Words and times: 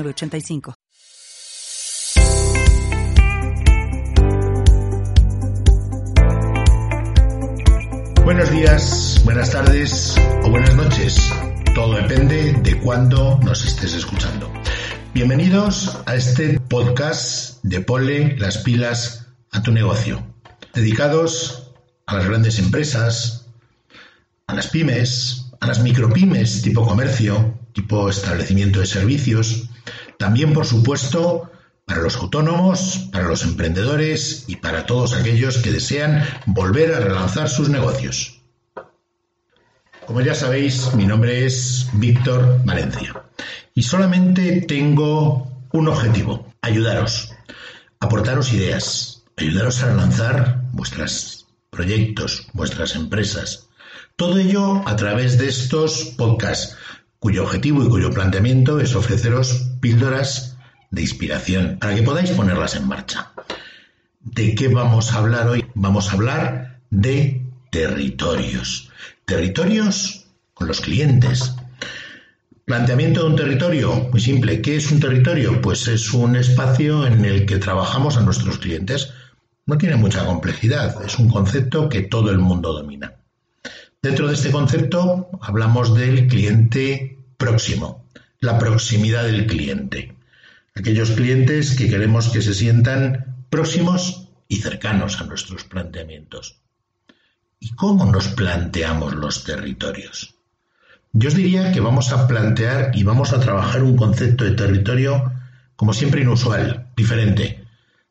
85 0.00 0.74
Buenos 8.24 8.50
días, 8.52 9.20
buenas 9.24 9.50
tardes 9.50 10.14
o 10.44 10.50
buenas 10.50 10.74
noches. 10.76 11.32
Todo 11.74 11.96
depende 11.96 12.52
de 12.52 12.78
cuándo 12.80 13.38
nos 13.42 13.64
estés 13.64 13.94
escuchando. 13.94 14.50
Bienvenidos 15.12 15.98
a 16.06 16.14
este 16.14 16.60
podcast 16.60 17.62
de 17.64 17.80
Pole 17.80 18.36
las 18.38 18.58
pilas 18.58 19.26
a 19.50 19.62
tu 19.62 19.72
negocio, 19.72 20.24
dedicados 20.72 21.72
a 22.06 22.14
las 22.14 22.26
grandes 22.26 22.58
empresas, 22.58 23.46
a 24.46 24.54
las 24.54 24.68
pymes, 24.68 25.50
a 25.60 25.66
las 25.66 25.82
micropymes 25.82 26.62
tipo 26.62 26.86
comercio, 26.86 27.58
tipo 27.72 28.08
establecimiento 28.08 28.80
de 28.80 28.86
servicios, 28.86 29.68
también, 30.18 30.52
por 30.52 30.66
supuesto, 30.66 31.50
para 31.84 32.00
los 32.00 32.16
autónomos, 32.16 33.08
para 33.12 33.28
los 33.28 33.42
emprendedores 33.42 34.44
y 34.46 34.56
para 34.56 34.86
todos 34.86 35.14
aquellos 35.14 35.58
que 35.58 35.72
desean 35.72 36.24
volver 36.46 36.94
a 36.94 37.00
relanzar 37.00 37.48
sus 37.48 37.68
negocios. 37.68 38.40
Como 40.06 40.20
ya 40.20 40.34
sabéis, 40.34 40.94
mi 40.94 41.06
nombre 41.06 41.46
es 41.46 41.88
Víctor 41.94 42.60
Valencia 42.64 43.24
y 43.74 43.82
solamente 43.82 44.62
tengo 44.62 45.50
un 45.72 45.88
objetivo, 45.88 46.52
ayudaros, 46.60 47.32
aportaros 48.00 48.52
ideas, 48.52 49.24
ayudaros 49.36 49.82
a 49.82 49.86
relanzar 49.86 50.62
vuestros 50.72 51.46
proyectos, 51.70 52.48
vuestras 52.52 52.94
empresas. 52.96 53.68
Todo 54.16 54.38
ello 54.38 54.86
a 54.86 54.96
través 54.96 55.38
de 55.38 55.48
estos 55.48 56.14
podcasts 56.16 56.76
cuyo 57.22 57.44
objetivo 57.44 57.84
y 57.84 57.88
cuyo 57.88 58.10
planteamiento 58.10 58.80
es 58.80 58.96
ofreceros 58.96 59.68
píldoras 59.78 60.56
de 60.90 61.02
inspiración 61.02 61.78
para 61.80 61.94
que 61.94 62.02
podáis 62.02 62.32
ponerlas 62.32 62.74
en 62.74 62.88
marcha. 62.88 63.30
¿De 64.18 64.56
qué 64.56 64.66
vamos 64.66 65.12
a 65.12 65.18
hablar 65.18 65.46
hoy? 65.46 65.64
Vamos 65.74 66.08
a 66.08 66.14
hablar 66.14 66.80
de 66.90 67.46
territorios. 67.70 68.90
Territorios 69.24 70.26
con 70.52 70.66
los 70.66 70.80
clientes. 70.80 71.54
Planteamiento 72.64 73.20
de 73.20 73.26
un 73.30 73.36
territorio, 73.36 74.08
muy 74.10 74.20
simple. 74.20 74.60
¿Qué 74.60 74.74
es 74.74 74.90
un 74.90 74.98
territorio? 74.98 75.62
Pues 75.62 75.86
es 75.86 76.12
un 76.12 76.34
espacio 76.34 77.06
en 77.06 77.24
el 77.24 77.46
que 77.46 77.58
trabajamos 77.58 78.16
a 78.16 78.22
nuestros 78.22 78.58
clientes. 78.58 79.12
No 79.64 79.78
tiene 79.78 79.94
mucha 79.94 80.26
complejidad, 80.26 81.00
es 81.04 81.16
un 81.20 81.30
concepto 81.30 81.88
que 81.88 82.02
todo 82.02 82.32
el 82.32 82.38
mundo 82.38 82.72
domina. 82.72 83.21
Dentro 84.02 84.26
de 84.26 84.34
este 84.34 84.50
concepto 84.50 85.30
hablamos 85.40 85.94
del 85.94 86.26
cliente 86.26 87.20
próximo, 87.36 88.04
la 88.40 88.58
proximidad 88.58 89.22
del 89.22 89.46
cliente. 89.46 90.16
Aquellos 90.74 91.12
clientes 91.12 91.76
que 91.76 91.88
queremos 91.88 92.28
que 92.30 92.42
se 92.42 92.52
sientan 92.52 93.44
próximos 93.48 94.28
y 94.48 94.56
cercanos 94.56 95.20
a 95.20 95.24
nuestros 95.24 95.62
planteamientos. 95.62 96.56
¿Y 97.60 97.74
cómo 97.76 98.04
nos 98.10 98.26
planteamos 98.26 99.14
los 99.14 99.44
territorios? 99.44 100.34
Yo 101.12 101.28
os 101.28 101.36
diría 101.36 101.70
que 101.70 101.78
vamos 101.78 102.10
a 102.10 102.26
plantear 102.26 102.90
y 102.94 103.04
vamos 103.04 103.32
a 103.32 103.38
trabajar 103.38 103.84
un 103.84 103.96
concepto 103.96 104.42
de 104.42 104.56
territorio 104.56 105.32
como 105.76 105.92
siempre 105.92 106.22
inusual, 106.22 106.88
diferente. 106.96 107.64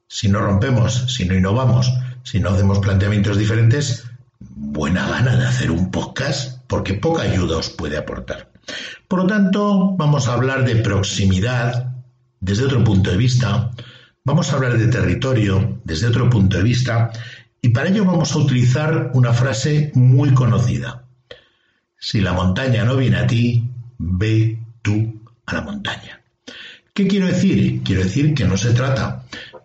Si 0.07 0.29
no 0.29 0.39
rompemos, 0.39 1.13
si 1.13 1.25
no 1.25 1.35
innovamos, 1.35 1.91
si 2.23 2.39
no 2.39 2.51
hacemos 2.51 2.79
planteamientos 2.79 3.37
diferentes, 3.37 4.05
buena 4.61 5.07
gana 5.07 5.35
de 5.35 5.45
hacer 5.47 5.71
un 5.71 5.89
podcast 5.89 6.61
porque 6.67 6.93
poca 6.93 7.23
ayuda 7.23 7.57
os 7.57 7.69
puede 7.69 7.97
aportar. 7.97 8.51
Por 9.07 9.23
lo 9.23 9.27
tanto, 9.27 9.95
vamos 9.97 10.27
a 10.27 10.33
hablar 10.33 10.63
de 10.63 10.75
proximidad 10.75 11.95
desde 12.39 12.65
otro 12.65 12.83
punto 12.83 13.09
de 13.09 13.17
vista, 13.17 13.71
vamos 14.23 14.51
a 14.51 14.55
hablar 14.55 14.77
de 14.77 14.87
territorio 14.87 15.81
desde 15.83 16.07
otro 16.07 16.29
punto 16.29 16.57
de 16.57 16.63
vista 16.63 17.11
y 17.59 17.69
para 17.69 17.89
ello 17.89 18.05
vamos 18.05 18.33
a 18.33 18.37
utilizar 18.37 19.11
una 19.15 19.33
frase 19.33 19.91
muy 19.95 20.33
conocida. 20.33 21.05
Si 21.97 22.21
la 22.21 22.33
montaña 22.33 22.85
no 22.85 22.95
viene 22.95 23.17
a 23.17 23.27
ti, 23.27 23.67
ve 23.97 24.59
tú 24.83 25.23
a 25.47 25.55
la 25.55 25.61
montaña. 25.61 26.21
¿Qué 26.93 27.07
quiero 27.07 27.27
decir? 27.27 27.81
Quiero 27.83 28.03
decir 28.03 28.35
que 28.35 28.45
no 28.45 28.57
se 28.57 28.73
trata 28.73 29.23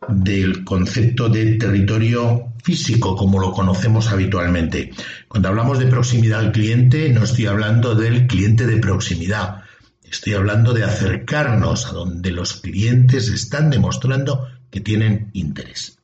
del 0.08 0.64
concepto 0.64 1.28
de 1.28 1.56
territorio 1.56 2.52
físico 2.66 3.14
como 3.14 3.38
lo 3.38 3.52
conocemos 3.52 4.10
habitualmente. 4.10 4.90
Cuando 5.28 5.48
hablamos 5.48 5.78
de 5.78 5.86
proximidad 5.86 6.40
al 6.40 6.50
cliente, 6.50 7.10
no 7.10 7.22
estoy 7.22 7.46
hablando 7.46 7.94
del 7.94 8.26
cliente 8.26 8.66
de 8.66 8.78
proximidad. 8.78 9.62
Estoy 10.02 10.34
hablando 10.34 10.72
de 10.72 10.82
acercarnos 10.82 11.86
a 11.86 11.92
donde 11.92 12.32
los 12.32 12.54
clientes 12.54 13.28
están 13.28 13.70
demostrando 13.70 14.48
que 14.68 14.80
tienen 14.80 15.30
interés. 15.32 15.98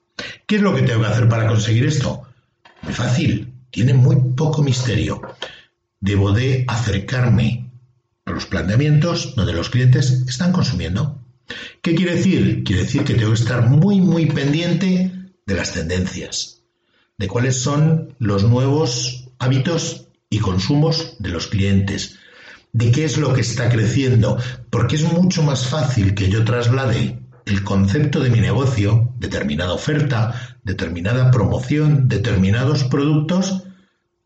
¿Qué 0.46 0.56
es 0.56 0.62
lo 0.62 0.72
que 0.72 0.82
tengo 0.82 1.00
que 1.00 1.08
hacer 1.08 1.28
para 1.28 1.48
conseguir 1.48 1.84
esto? 1.84 2.22
Muy 2.82 2.92
fácil, 2.92 3.52
tiene 3.72 3.94
muy 3.94 4.34
poco 4.36 4.62
misterio. 4.62 5.20
Debo 5.98 6.30
de 6.30 6.64
acercarme 6.68 7.72
a 8.24 8.30
los 8.30 8.46
planteamientos 8.46 9.34
donde 9.34 9.52
los 9.52 9.68
clientes 9.68 10.12
están 10.28 10.52
consumiendo. 10.52 11.18
¿Qué 11.82 11.96
quiere 11.96 12.14
decir? 12.14 12.62
Quiere 12.62 12.82
decir 12.82 13.02
que 13.02 13.14
tengo 13.14 13.32
que 13.32 13.40
estar 13.40 13.68
muy, 13.68 14.00
muy 14.00 14.26
pendiente 14.26 15.11
de 15.46 15.54
las 15.54 15.72
tendencias, 15.72 16.62
de 17.18 17.28
cuáles 17.28 17.62
son 17.62 18.14
los 18.18 18.44
nuevos 18.44 19.28
hábitos 19.38 20.08
y 20.30 20.38
consumos 20.38 21.16
de 21.18 21.30
los 21.30 21.46
clientes, 21.46 22.18
de 22.72 22.90
qué 22.90 23.04
es 23.04 23.18
lo 23.18 23.34
que 23.34 23.42
está 23.42 23.68
creciendo, 23.68 24.38
porque 24.70 24.96
es 24.96 25.12
mucho 25.12 25.42
más 25.42 25.66
fácil 25.66 26.14
que 26.14 26.28
yo 26.28 26.44
traslade 26.44 27.18
el 27.44 27.64
concepto 27.64 28.20
de 28.20 28.30
mi 28.30 28.40
negocio, 28.40 29.12
determinada 29.18 29.72
oferta, 29.72 30.56
determinada 30.62 31.30
promoción, 31.30 32.08
determinados 32.08 32.84
productos, 32.84 33.64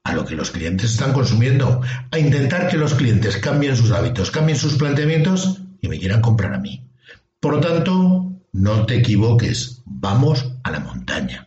a 0.04 0.14
lo 0.14 0.24
que 0.24 0.36
los 0.36 0.52
clientes 0.52 0.92
están 0.92 1.12
consumiendo, 1.12 1.80
a 2.12 2.18
intentar 2.18 2.68
que 2.68 2.76
los 2.76 2.94
clientes 2.94 3.38
cambien 3.38 3.76
sus 3.76 3.90
hábitos, 3.90 4.30
cambien 4.30 4.56
sus 4.56 4.74
planteamientos 4.74 5.60
y 5.80 5.88
me 5.88 5.98
quieran 5.98 6.20
comprar 6.20 6.54
a 6.54 6.58
mí. 6.58 6.88
Por 7.40 7.54
lo 7.54 7.60
tanto, 7.60 8.25
no 8.56 8.86
te 8.86 8.96
equivoques, 8.96 9.82
vamos 9.84 10.52
a 10.62 10.70
la 10.70 10.80
montaña. 10.80 11.46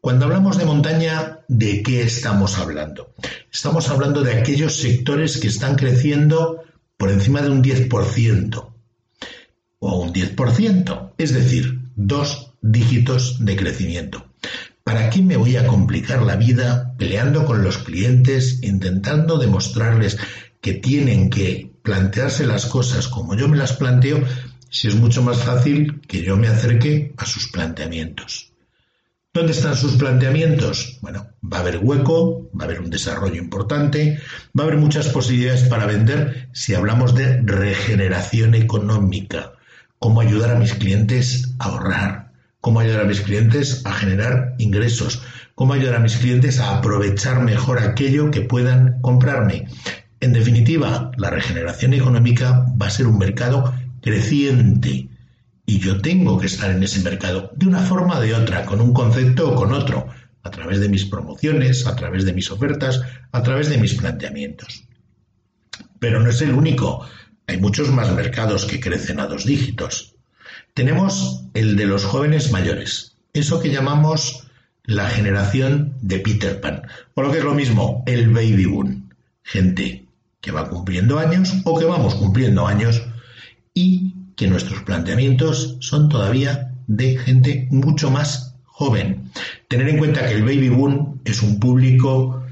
Cuando 0.00 0.24
hablamos 0.24 0.56
de 0.56 0.64
montaña, 0.64 1.40
¿de 1.48 1.82
qué 1.82 2.02
estamos 2.02 2.58
hablando? 2.58 3.12
Estamos 3.52 3.90
hablando 3.90 4.22
de 4.22 4.32
aquellos 4.32 4.76
sectores 4.76 5.36
que 5.36 5.48
están 5.48 5.76
creciendo 5.76 6.62
por 6.96 7.10
encima 7.10 7.42
de 7.42 7.50
un 7.50 7.62
10% 7.62 8.72
o 9.80 9.98
un 10.00 10.12
10%, 10.14 11.12
es 11.18 11.34
decir, 11.34 11.80
dos 11.96 12.54
dígitos 12.62 13.44
de 13.44 13.56
crecimiento. 13.56 14.24
¿Para 14.82 15.10
qué 15.10 15.20
me 15.20 15.36
voy 15.36 15.56
a 15.56 15.66
complicar 15.66 16.22
la 16.22 16.36
vida 16.36 16.94
peleando 16.96 17.44
con 17.44 17.62
los 17.62 17.78
clientes, 17.78 18.62
intentando 18.62 19.36
demostrarles 19.36 20.16
que 20.62 20.72
tienen 20.72 21.28
que 21.28 21.70
plantearse 21.82 22.46
las 22.46 22.66
cosas 22.66 23.08
como 23.08 23.34
yo 23.34 23.48
me 23.48 23.56
las 23.56 23.74
planteo 23.74 24.22
si 24.70 24.88
es 24.88 24.94
mucho 24.94 25.22
más 25.22 25.42
fácil 25.42 26.00
que 26.06 26.22
yo 26.22 26.36
me 26.36 26.48
acerque 26.48 27.12
a 27.16 27.26
sus 27.26 27.48
planteamientos. 27.48 28.52
¿Dónde 29.32 29.52
están 29.52 29.76
sus 29.76 29.92
planteamientos? 29.92 30.98
Bueno, 31.02 31.28
va 31.40 31.58
a 31.58 31.60
haber 31.60 31.78
hueco, 31.78 32.50
va 32.52 32.64
a 32.64 32.66
haber 32.66 32.80
un 32.80 32.90
desarrollo 32.90 33.36
importante, 33.36 34.18
va 34.58 34.64
a 34.64 34.66
haber 34.66 34.78
muchas 34.78 35.08
posibilidades 35.08 35.64
para 35.64 35.86
vender 35.86 36.48
si 36.52 36.74
hablamos 36.74 37.14
de 37.14 37.40
regeneración 37.42 38.56
económica, 38.56 39.52
cómo 40.00 40.20
ayudar 40.20 40.50
a 40.50 40.58
mis 40.58 40.74
clientes 40.74 41.54
a 41.60 41.66
ahorrar, 41.66 42.32
cómo 42.60 42.80
ayudar 42.80 43.02
a 43.02 43.08
mis 43.08 43.20
clientes 43.20 43.82
a 43.84 43.92
generar 43.92 44.56
ingresos, 44.58 45.22
cómo 45.54 45.74
ayudar 45.74 45.94
a 45.94 46.00
mis 46.00 46.16
clientes 46.16 46.58
a 46.58 46.78
aprovechar 46.78 47.40
mejor 47.42 47.78
aquello 47.78 48.32
que 48.32 48.40
puedan 48.40 49.00
comprarme. 49.00 49.68
En 50.18 50.32
definitiva, 50.32 51.12
la 51.16 51.30
regeneración 51.30 51.94
económica 51.94 52.66
va 52.80 52.86
a 52.86 52.90
ser 52.90 53.06
un 53.06 53.16
mercado 53.16 53.72
creciente 54.00 55.08
y 55.66 55.78
yo 55.78 56.00
tengo 56.00 56.38
que 56.38 56.46
estar 56.46 56.70
en 56.70 56.82
ese 56.82 57.00
mercado 57.00 57.52
de 57.54 57.66
una 57.66 57.82
forma 57.82 58.18
o 58.18 58.20
de 58.20 58.34
otra, 58.34 58.64
con 58.64 58.80
un 58.80 58.92
concepto 58.92 59.50
o 59.50 59.54
con 59.54 59.72
otro, 59.72 60.08
a 60.42 60.50
través 60.50 60.80
de 60.80 60.88
mis 60.88 61.04
promociones, 61.04 61.86
a 61.86 61.94
través 61.94 62.24
de 62.24 62.32
mis 62.32 62.50
ofertas, 62.50 63.00
a 63.30 63.42
través 63.42 63.68
de 63.68 63.78
mis 63.78 63.94
planteamientos. 63.94 64.84
Pero 65.98 66.20
no 66.20 66.30
es 66.30 66.40
el 66.40 66.54
único 66.54 67.06
hay 67.50 67.58
muchos 67.58 67.90
más 67.90 68.14
mercados 68.14 68.64
que 68.64 68.78
crecen 68.78 69.18
a 69.18 69.26
dos 69.26 69.44
dígitos. 69.44 70.14
Tenemos 70.72 71.46
el 71.52 71.74
de 71.74 71.86
los 71.86 72.04
jóvenes 72.04 72.52
mayores, 72.52 73.16
eso 73.32 73.58
que 73.58 73.70
llamamos 73.70 74.46
la 74.84 75.10
generación 75.10 75.94
de 76.00 76.20
Peter 76.20 76.60
Pan, 76.60 76.82
o 77.14 77.22
lo 77.22 77.32
que 77.32 77.38
es 77.38 77.44
lo 77.44 77.54
mismo, 77.54 78.04
el 78.06 78.28
baby 78.28 78.66
boom. 78.66 79.10
Gente 79.42 80.06
que 80.40 80.52
va 80.52 80.68
cumpliendo 80.68 81.18
años 81.18 81.52
o 81.64 81.76
que 81.76 81.86
vamos 81.86 82.14
cumpliendo 82.14 82.68
años 82.68 83.02
y 83.80 84.14
que 84.36 84.46
nuestros 84.46 84.82
planteamientos 84.82 85.78
son 85.80 86.08
todavía 86.08 86.74
de 86.86 87.16
gente 87.16 87.66
mucho 87.70 88.10
más 88.10 88.54
joven. 88.66 89.30
Tener 89.68 89.88
en 89.88 89.98
cuenta 89.98 90.26
que 90.26 90.34
el 90.34 90.44
baby 90.44 90.68
boom 90.68 91.20
es 91.24 91.42
un 91.42 91.58
público 91.58 92.44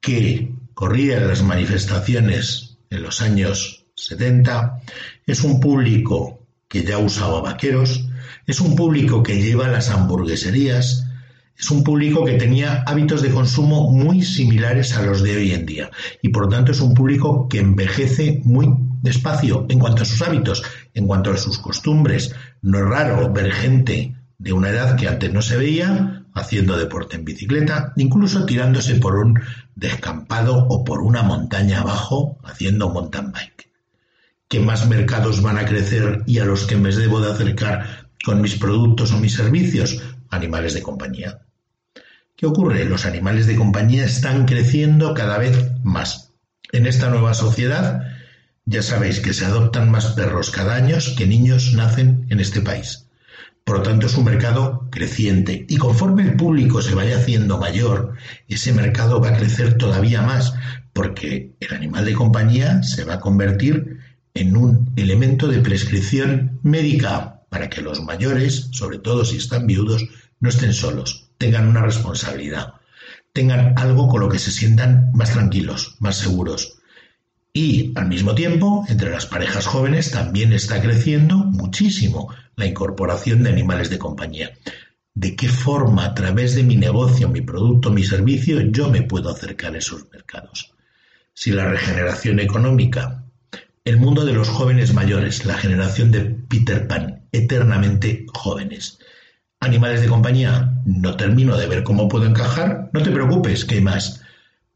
que 0.00 0.52
corría 0.72 1.18
en 1.18 1.28
las 1.28 1.42
manifestaciones 1.42 2.78
en 2.90 3.02
los 3.02 3.20
años 3.20 3.84
70, 3.94 4.80
es 5.26 5.44
un 5.44 5.60
público 5.60 6.40
que 6.68 6.82
ya 6.82 6.98
usaba 6.98 7.40
vaqueros, 7.40 8.08
es 8.46 8.60
un 8.60 8.74
público 8.74 9.22
que 9.22 9.40
lleva 9.40 9.68
las 9.68 9.90
hamburgueserías, 9.90 11.06
es 11.56 11.70
un 11.70 11.84
público 11.84 12.24
que 12.24 12.34
tenía 12.34 12.82
hábitos 12.86 13.22
de 13.22 13.30
consumo 13.30 13.90
muy 13.92 14.22
similares 14.22 14.96
a 14.96 15.02
los 15.02 15.22
de 15.22 15.36
hoy 15.36 15.52
en 15.52 15.66
día 15.66 15.90
y 16.20 16.30
por 16.30 16.48
tanto 16.48 16.72
es 16.72 16.80
un 16.80 16.94
público 16.94 17.48
que 17.48 17.60
envejece 17.60 18.40
muy 18.44 18.66
despacio 19.04 19.66
en 19.68 19.78
cuanto 19.78 20.02
a 20.02 20.06
sus 20.06 20.22
hábitos, 20.22 20.64
en 20.94 21.06
cuanto 21.06 21.30
a 21.30 21.36
sus 21.36 21.58
costumbres. 21.58 22.34
No 22.62 22.78
es 22.78 22.84
raro 22.84 23.30
ver 23.32 23.52
gente 23.52 24.16
de 24.38 24.52
una 24.52 24.70
edad 24.70 24.96
que 24.96 25.06
antes 25.06 25.32
no 25.32 25.42
se 25.42 25.58
veía 25.58 26.24
haciendo 26.34 26.76
deporte 26.76 27.16
en 27.16 27.24
bicicleta, 27.24 27.92
incluso 27.96 28.46
tirándose 28.46 28.96
por 28.96 29.16
un 29.16 29.40
descampado 29.76 30.66
o 30.68 30.84
por 30.84 31.00
una 31.00 31.22
montaña 31.22 31.82
abajo 31.82 32.38
haciendo 32.42 32.88
mountain 32.88 33.30
bike. 33.30 33.70
¿Qué 34.48 34.58
más 34.58 34.88
mercados 34.88 35.42
van 35.42 35.58
a 35.58 35.66
crecer 35.66 36.22
y 36.26 36.38
a 36.38 36.44
los 36.44 36.64
que 36.66 36.76
me 36.76 36.90
debo 36.90 37.20
de 37.20 37.30
acercar 37.30 38.08
con 38.24 38.40
mis 38.40 38.56
productos 38.56 39.12
o 39.12 39.18
mis 39.18 39.34
servicios? 39.34 40.02
Animales 40.30 40.72
de 40.72 40.82
compañía. 40.82 41.40
¿Qué 42.36 42.46
ocurre? 42.46 42.84
Los 42.86 43.04
animales 43.04 43.46
de 43.46 43.54
compañía 43.54 44.04
están 44.04 44.46
creciendo 44.46 45.12
cada 45.12 45.38
vez 45.38 45.72
más. 45.84 46.32
En 46.72 46.86
esta 46.86 47.10
nueva 47.10 47.34
sociedad, 47.34 48.13
ya 48.66 48.82
sabéis 48.82 49.20
que 49.20 49.34
se 49.34 49.44
adoptan 49.44 49.90
más 49.90 50.06
perros 50.12 50.50
cada 50.50 50.74
año 50.76 50.96
que 51.16 51.26
niños 51.26 51.74
nacen 51.74 52.26
en 52.30 52.40
este 52.40 52.60
país. 52.60 53.06
Por 53.64 53.78
lo 53.78 53.82
tanto, 53.82 54.06
es 54.06 54.16
un 54.16 54.24
mercado 54.24 54.88
creciente. 54.90 55.64
Y 55.68 55.76
conforme 55.76 56.22
el 56.22 56.36
público 56.36 56.82
se 56.82 56.94
vaya 56.94 57.16
haciendo 57.16 57.58
mayor, 57.58 58.14
ese 58.48 58.72
mercado 58.72 59.20
va 59.20 59.30
a 59.30 59.36
crecer 59.36 59.78
todavía 59.78 60.20
más, 60.22 60.54
porque 60.92 61.52
el 61.60 61.74
animal 61.74 62.04
de 62.04 62.12
compañía 62.12 62.82
se 62.82 63.04
va 63.04 63.14
a 63.14 63.20
convertir 63.20 63.98
en 64.34 64.56
un 64.56 64.92
elemento 64.96 65.48
de 65.48 65.60
prescripción 65.60 66.58
médica 66.62 67.42
para 67.48 67.70
que 67.70 67.80
los 67.80 68.02
mayores, 68.02 68.68
sobre 68.72 68.98
todo 68.98 69.24
si 69.24 69.38
están 69.38 69.66
viudos, 69.66 70.04
no 70.40 70.48
estén 70.48 70.74
solos, 70.74 71.30
tengan 71.38 71.68
una 71.68 71.82
responsabilidad, 71.82 72.74
tengan 73.32 73.74
algo 73.78 74.08
con 74.08 74.20
lo 74.20 74.28
que 74.28 74.38
se 74.38 74.50
sientan 74.50 75.10
más 75.14 75.32
tranquilos, 75.32 75.96
más 76.00 76.16
seguros. 76.16 76.78
Y 77.56 77.92
al 77.94 78.08
mismo 78.08 78.34
tiempo, 78.34 78.84
entre 78.88 79.10
las 79.10 79.26
parejas 79.26 79.66
jóvenes 79.66 80.10
también 80.10 80.52
está 80.52 80.82
creciendo 80.82 81.36
muchísimo 81.36 82.34
la 82.56 82.66
incorporación 82.66 83.44
de 83.44 83.50
animales 83.50 83.90
de 83.90 83.98
compañía. 83.98 84.50
¿De 85.14 85.36
qué 85.36 85.48
forma, 85.48 86.04
a 86.04 86.14
través 86.14 86.56
de 86.56 86.64
mi 86.64 86.76
negocio, 86.76 87.28
mi 87.28 87.40
producto, 87.40 87.92
mi 87.92 88.02
servicio, 88.02 88.60
yo 88.60 88.90
me 88.90 89.02
puedo 89.02 89.30
acercar 89.30 89.74
a 89.74 89.78
esos 89.78 90.10
mercados? 90.10 90.74
Si 91.32 91.52
la 91.52 91.66
regeneración 91.66 92.40
económica, 92.40 93.24
el 93.84 93.98
mundo 93.98 94.24
de 94.24 94.32
los 94.32 94.48
jóvenes 94.48 94.92
mayores, 94.92 95.46
la 95.46 95.54
generación 95.54 96.10
de 96.10 96.22
Peter 96.22 96.88
Pan, 96.88 97.28
eternamente 97.30 98.26
jóvenes, 98.34 98.98
Animales 99.64 100.02
de 100.02 100.08
compañía, 100.08 100.74
no 100.84 101.16
termino 101.16 101.56
de 101.56 101.66
ver 101.66 101.84
cómo 101.84 102.06
puedo 102.06 102.26
encajar. 102.26 102.90
No 102.92 103.02
te 103.02 103.10
preocupes, 103.10 103.64
que 103.64 103.76
hay 103.76 103.80
más. 103.80 104.22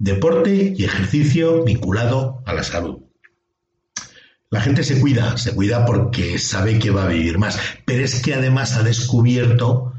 Deporte 0.01 0.75
y 0.77 0.85
ejercicio 0.85 1.65
vinculado 1.65 2.43
a 2.47 2.53
la 2.53 2.63
salud. 2.63 3.01
La 4.49 4.61
gente 4.61 4.85
se 4.85 5.01
cuida, 5.01 5.37
se 5.37 5.53
cuida 5.55 5.85
porque 5.85 6.39
sabe 6.39 6.79
que 6.79 6.91
va 6.91 7.05
a 7.05 7.09
vivir 7.09 7.37
más, 7.37 7.59
pero 7.85 8.05
es 8.05 8.23
que 8.23 8.33
además 8.33 8.77
ha 8.77 8.85
descubierto 8.85 9.93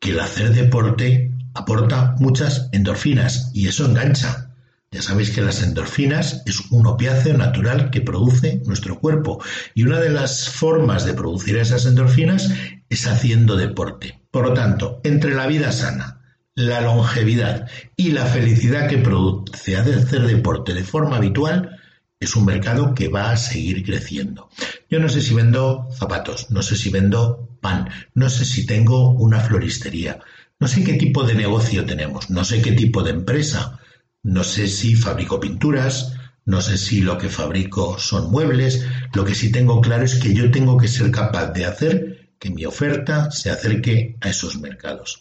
que 0.00 0.10
el 0.10 0.18
hacer 0.18 0.52
deporte 0.52 1.30
aporta 1.54 2.16
muchas 2.18 2.68
endorfinas 2.72 3.52
y 3.54 3.68
eso 3.68 3.86
engancha. 3.86 4.50
Ya 4.90 5.00
sabéis 5.00 5.30
que 5.30 5.40
las 5.40 5.62
endorfinas 5.62 6.42
es 6.44 6.60
un 6.72 6.88
opiáceo 6.88 7.38
natural 7.38 7.90
que 7.90 8.00
produce 8.00 8.60
nuestro 8.66 8.98
cuerpo 8.98 9.40
y 9.72 9.84
una 9.84 10.00
de 10.00 10.10
las 10.10 10.48
formas 10.48 11.06
de 11.06 11.14
producir 11.14 11.56
esas 11.58 11.86
endorfinas 11.86 12.50
es 12.90 13.06
haciendo 13.06 13.56
deporte. 13.56 14.20
Por 14.32 14.48
lo 14.48 14.52
tanto, 14.52 15.00
entre 15.04 15.32
la 15.34 15.46
vida 15.46 15.70
sana, 15.70 16.21
la 16.54 16.80
longevidad 16.80 17.68
y 17.96 18.10
la 18.10 18.26
felicidad 18.26 18.88
que 18.88 18.98
produce 18.98 19.76
hacer 19.76 20.26
deporte 20.26 20.74
de 20.74 20.84
forma 20.84 21.16
habitual, 21.16 21.80
es 22.20 22.36
un 22.36 22.44
mercado 22.44 22.94
que 22.94 23.08
va 23.08 23.32
a 23.32 23.36
seguir 23.36 23.82
creciendo. 23.84 24.48
Yo 24.88 25.00
no 25.00 25.08
sé 25.08 25.20
si 25.22 25.34
vendo 25.34 25.88
zapatos, 25.92 26.50
no 26.50 26.62
sé 26.62 26.76
si 26.76 26.90
vendo 26.90 27.48
pan, 27.60 27.88
no 28.14 28.30
sé 28.30 28.44
si 28.44 28.64
tengo 28.64 29.10
una 29.10 29.40
floristería, 29.40 30.20
no 30.60 30.68
sé 30.68 30.84
qué 30.84 30.94
tipo 30.94 31.24
de 31.24 31.34
negocio 31.34 31.84
tenemos, 31.84 32.30
no 32.30 32.44
sé 32.44 32.62
qué 32.62 32.72
tipo 32.72 33.02
de 33.02 33.10
empresa, 33.10 33.80
no 34.22 34.44
sé 34.44 34.68
si 34.68 34.94
fabrico 34.94 35.40
pinturas, 35.40 36.12
no 36.44 36.60
sé 36.60 36.78
si 36.78 37.00
lo 37.00 37.18
que 37.18 37.28
fabrico 37.28 37.98
son 37.98 38.30
muebles, 38.30 38.86
lo 39.14 39.24
que 39.24 39.34
sí 39.34 39.50
tengo 39.50 39.80
claro 39.80 40.04
es 40.04 40.16
que 40.16 40.34
yo 40.34 40.50
tengo 40.50 40.76
que 40.76 40.88
ser 40.88 41.10
capaz 41.10 41.46
de 41.52 41.64
hacer 41.64 42.30
que 42.38 42.50
mi 42.50 42.64
oferta 42.64 43.30
se 43.30 43.50
acerque 43.50 44.16
a 44.20 44.28
esos 44.28 44.60
mercados. 44.60 45.20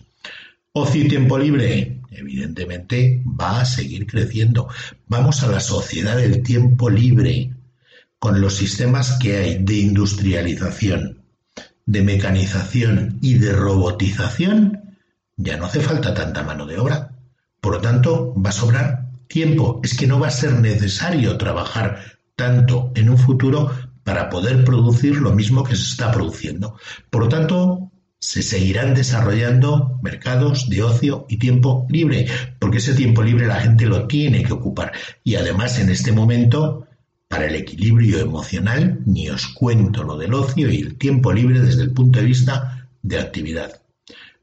Ocio 0.73 1.03
y 1.03 1.07
tiempo 1.09 1.37
libre, 1.37 1.99
evidentemente, 2.11 3.21
va 3.25 3.59
a 3.59 3.65
seguir 3.65 4.07
creciendo. 4.07 4.69
Vamos 5.07 5.43
a 5.43 5.47
la 5.47 5.59
sociedad 5.59 6.15
del 6.15 6.43
tiempo 6.43 6.89
libre, 6.89 7.53
con 8.19 8.39
los 8.39 8.55
sistemas 8.55 9.17
que 9.19 9.35
hay 9.35 9.63
de 9.63 9.75
industrialización, 9.75 11.23
de 11.85 12.01
mecanización 12.03 13.19
y 13.21 13.33
de 13.33 13.51
robotización, 13.51 14.95
ya 15.35 15.57
no 15.57 15.65
hace 15.65 15.81
falta 15.81 16.13
tanta 16.13 16.43
mano 16.43 16.65
de 16.65 16.77
obra. 16.77 17.17
Por 17.59 17.73
lo 17.73 17.81
tanto, 17.81 18.33
va 18.41 18.51
a 18.51 18.53
sobrar 18.53 19.09
tiempo. 19.27 19.81
Es 19.83 19.97
que 19.97 20.07
no 20.07 20.19
va 20.19 20.27
a 20.27 20.31
ser 20.31 20.53
necesario 20.53 21.37
trabajar 21.37 21.99
tanto 22.37 22.93
en 22.95 23.09
un 23.09 23.17
futuro 23.17 23.71
para 24.03 24.29
poder 24.29 24.63
producir 24.63 25.17
lo 25.17 25.33
mismo 25.33 25.65
que 25.65 25.75
se 25.75 25.83
está 25.83 26.11
produciendo. 26.11 26.77
Por 27.09 27.23
lo 27.23 27.29
tanto, 27.29 27.90
se 28.21 28.43
seguirán 28.43 28.93
desarrollando 28.93 29.99
mercados 30.03 30.69
de 30.69 30.83
ocio 30.83 31.25
y 31.27 31.37
tiempo 31.37 31.87
libre, 31.89 32.27
porque 32.59 32.77
ese 32.77 32.93
tiempo 32.93 33.23
libre 33.23 33.47
la 33.47 33.59
gente 33.59 33.87
lo 33.87 34.05
tiene 34.07 34.43
que 34.43 34.53
ocupar. 34.53 34.91
Y 35.23 35.35
además, 35.35 35.79
en 35.79 35.89
este 35.89 36.11
momento, 36.11 36.87
para 37.27 37.47
el 37.47 37.55
equilibrio 37.55 38.19
emocional, 38.19 38.99
ni 39.07 39.27
os 39.29 39.47
cuento 39.47 40.03
lo 40.03 40.17
del 40.17 40.35
ocio 40.35 40.69
y 40.69 40.81
el 40.81 40.97
tiempo 40.97 41.33
libre 41.33 41.61
desde 41.61 41.81
el 41.81 41.93
punto 41.93 42.19
de 42.19 42.25
vista 42.25 42.87
de 43.01 43.19
actividad. 43.19 43.81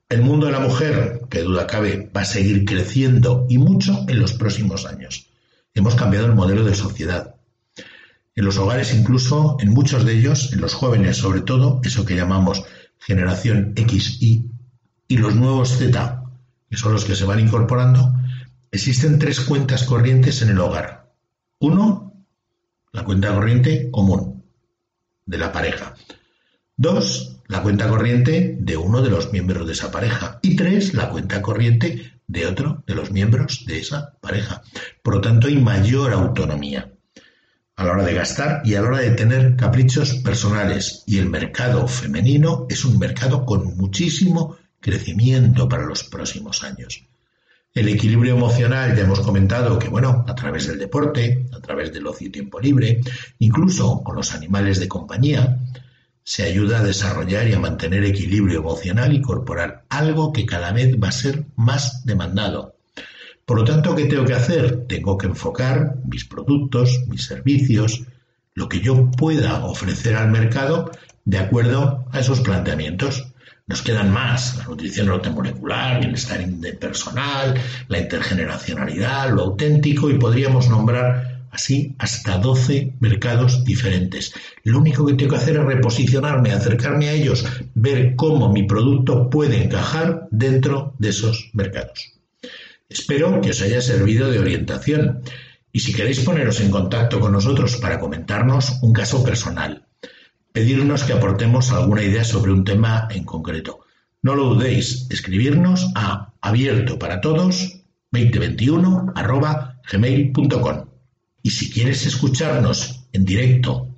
El 0.08 0.22
mundo 0.22 0.46
de 0.46 0.52
la 0.52 0.60
mujer, 0.60 1.20
que 1.30 1.42
duda 1.42 1.68
cabe, 1.68 2.10
va 2.14 2.22
a 2.22 2.24
seguir 2.24 2.64
creciendo 2.64 3.46
y 3.48 3.58
mucho 3.58 4.06
en 4.08 4.18
los 4.18 4.32
próximos 4.32 4.86
años. 4.86 5.28
Hemos 5.72 5.94
cambiado 5.94 6.26
el 6.26 6.34
modelo 6.34 6.64
de 6.64 6.74
sociedad. 6.74 7.36
En 8.34 8.44
los 8.44 8.58
hogares, 8.58 8.92
incluso 8.92 9.56
en 9.60 9.70
muchos 9.70 10.04
de 10.04 10.14
ellos, 10.14 10.52
en 10.52 10.60
los 10.60 10.74
jóvenes 10.74 11.18
sobre 11.18 11.42
todo, 11.42 11.80
eso 11.84 12.04
que 12.04 12.16
llamamos 12.16 12.64
generación 12.98 13.74
XY 13.76 14.50
y 15.08 15.16
los 15.16 15.34
nuevos 15.34 15.78
Z, 15.78 16.24
que 16.68 16.76
son 16.76 16.92
los 16.92 17.04
que 17.04 17.16
se 17.16 17.24
van 17.24 17.40
incorporando, 17.40 18.14
existen 18.70 19.18
tres 19.18 19.40
cuentas 19.40 19.84
corrientes 19.84 20.42
en 20.42 20.50
el 20.50 20.58
hogar. 20.58 21.12
Uno, 21.58 22.12
la 22.92 23.04
cuenta 23.04 23.34
corriente 23.34 23.90
común 23.90 24.44
de 25.24 25.38
la 25.38 25.52
pareja. 25.52 25.94
Dos, 26.76 27.40
la 27.46 27.62
cuenta 27.62 27.88
corriente 27.88 28.56
de 28.60 28.76
uno 28.76 29.02
de 29.02 29.10
los 29.10 29.32
miembros 29.32 29.66
de 29.66 29.72
esa 29.72 29.90
pareja. 29.90 30.38
Y 30.42 30.56
tres, 30.56 30.94
la 30.94 31.08
cuenta 31.10 31.42
corriente 31.42 32.20
de 32.26 32.46
otro 32.46 32.84
de 32.86 32.94
los 32.94 33.10
miembros 33.10 33.64
de 33.66 33.78
esa 33.78 34.12
pareja. 34.20 34.62
Por 35.02 35.14
lo 35.16 35.20
tanto, 35.20 35.48
hay 35.48 35.56
mayor 35.56 36.12
autonomía 36.12 36.92
a 37.78 37.84
la 37.84 37.92
hora 37.92 38.04
de 38.04 38.14
gastar 38.14 38.62
y 38.64 38.74
a 38.74 38.82
la 38.82 38.88
hora 38.88 38.98
de 38.98 39.12
tener 39.12 39.54
caprichos 39.54 40.14
personales. 40.16 41.04
Y 41.06 41.18
el 41.18 41.30
mercado 41.30 41.86
femenino 41.86 42.66
es 42.68 42.84
un 42.84 42.98
mercado 42.98 43.44
con 43.46 43.76
muchísimo 43.76 44.56
crecimiento 44.80 45.68
para 45.68 45.86
los 45.86 46.02
próximos 46.02 46.64
años. 46.64 47.04
El 47.72 47.88
equilibrio 47.88 48.34
emocional, 48.34 48.96
ya 48.96 49.04
hemos 49.04 49.20
comentado 49.20 49.78
que, 49.78 49.88
bueno, 49.88 50.24
a 50.26 50.34
través 50.34 50.66
del 50.66 50.80
deporte, 50.80 51.46
a 51.52 51.60
través 51.60 51.92
del 51.92 52.08
ocio 52.08 52.26
y 52.26 52.30
tiempo 52.30 52.58
libre, 52.58 53.00
incluso 53.38 54.02
con 54.02 54.16
los 54.16 54.34
animales 54.34 54.80
de 54.80 54.88
compañía, 54.88 55.60
se 56.24 56.42
ayuda 56.42 56.80
a 56.80 56.84
desarrollar 56.84 57.46
y 57.46 57.54
a 57.54 57.60
mantener 57.60 58.04
equilibrio 58.04 58.58
emocional 58.58 59.12
y 59.12 59.22
corporal, 59.22 59.82
algo 59.88 60.32
que 60.32 60.46
cada 60.46 60.72
vez 60.72 60.96
va 61.00 61.08
a 61.08 61.12
ser 61.12 61.44
más 61.54 62.04
demandado. 62.04 62.77
Por 63.48 63.56
lo 63.56 63.64
tanto, 63.64 63.94
¿qué 63.94 64.04
tengo 64.04 64.26
que 64.26 64.34
hacer? 64.34 64.84
Tengo 64.86 65.16
que 65.16 65.26
enfocar 65.26 65.94
mis 66.04 66.26
productos, 66.26 67.04
mis 67.08 67.24
servicios, 67.24 68.02
lo 68.52 68.68
que 68.68 68.80
yo 68.80 69.10
pueda 69.10 69.64
ofrecer 69.64 70.16
al 70.16 70.30
mercado 70.30 70.90
de 71.24 71.38
acuerdo 71.38 72.04
a 72.12 72.20
esos 72.20 72.42
planteamientos. 72.42 73.32
Nos 73.66 73.80
quedan 73.80 74.12
más, 74.12 74.58
la 74.58 74.64
nutrición 74.64 75.08
molecular, 75.34 75.98
bienestar 75.98 76.46
personal, 76.78 77.54
la 77.88 77.98
intergeneracionalidad, 77.98 79.30
lo 79.30 79.44
auténtico 79.44 80.10
y 80.10 80.18
podríamos 80.18 80.68
nombrar 80.68 81.46
así 81.50 81.94
hasta 81.98 82.36
12 82.36 82.96
mercados 83.00 83.64
diferentes. 83.64 84.34
Lo 84.64 84.78
único 84.78 85.06
que 85.06 85.14
tengo 85.14 85.30
que 85.30 85.36
hacer 85.38 85.56
es 85.56 85.64
reposicionarme, 85.64 86.52
acercarme 86.52 87.08
a 87.08 87.12
ellos, 87.12 87.46
ver 87.74 88.14
cómo 88.14 88.52
mi 88.52 88.64
producto 88.64 89.30
puede 89.30 89.64
encajar 89.64 90.28
dentro 90.30 90.92
de 90.98 91.08
esos 91.08 91.48
mercados. 91.54 92.17
Espero 92.88 93.40
que 93.40 93.50
os 93.50 93.60
haya 93.60 93.80
servido 93.80 94.30
de 94.30 94.38
orientación 94.38 95.22
y 95.72 95.80
si 95.80 95.92
queréis 95.92 96.20
poneros 96.20 96.60
en 96.60 96.70
contacto 96.70 97.20
con 97.20 97.32
nosotros 97.32 97.76
para 97.76 98.00
comentarnos 98.00 98.78
un 98.82 98.92
caso 98.92 99.22
personal, 99.22 99.86
pedirnos 100.52 101.04
que 101.04 101.12
aportemos 101.12 101.70
alguna 101.70 102.02
idea 102.02 102.24
sobre 102.24 102.52
un 102.52 102.64
tema 102.64 103.06
en 103.10 103.24
concreto. 103.24 103.80
No 104.22 104.34
lo 104.34 104.54
dudéis, 104.54 105.06
escribirnos 105.10 105.90
a 105.94 106.32
abierto 106.40 106.98
para 106.98 107.20
todos 107.20 107.78
2021 108.10 109.12
gmail.com. 109.92 110.86
Y 111.42 111.50
si 111.50 111.70
quieres 111.70 112.06
escucharnos 112.06 113.04
en 113.12 113.24
directo 113.24 113.88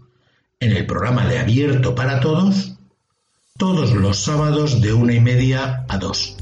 en 0.59 0.73
el 0.73 0.85
programa 0.85 1.27
de 1.27 1.39
Abierto 1.39 1.95
para 1.95 2.21
Todos, 2.21 2.77
todos 3.57 3.93
los 3.93 4.19
sábados 4.19 4.81
de 4.81 4.93
una 4.93 5.15
y 5.15 5.21
media 5.21 5.85
a 5.89 5.99
dos. 5.99 6.37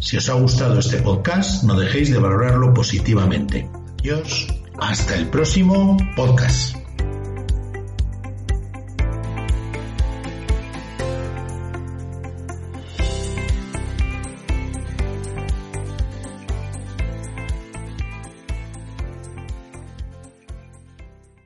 Si 0.00 0.16
os 0.16 0.28
ha 0.28 0.34
gustado 0.34 0.78
este 0.78 0.98
podcast, 0.98 1.62
no 1.64 1.78
dejéis 1.78 2.10
de 2.10 2.18
valorarlo 2.18 2.72
positivamente. 2.72 3.68
Adiós, 4.00 4.48
hasta 4.78 5.14
el 5.14 5.28
próximo 5.28 5.96
podcast. 6.16 6.79